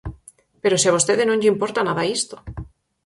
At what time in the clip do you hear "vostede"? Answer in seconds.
0.95-1.23